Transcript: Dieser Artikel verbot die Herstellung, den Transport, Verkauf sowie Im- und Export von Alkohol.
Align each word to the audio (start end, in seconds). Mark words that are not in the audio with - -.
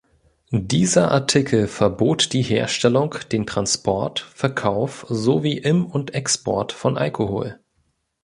Dieser 0.49 1.11
Artikel 1.11 1.67
verbot 1.67 2.33
die 2.33 2.41
Herstellung, 2.41 3.13
den 3.31 3.45
Transport, 3.45 4.19
Verkauf 4.21 5.05
sowie 5.09 5.59
Im- 5.59 5.85
und 5.85 6.15
Export 6.15 6.71
von 6.71 6.97
Alkohol. 6.97 7.59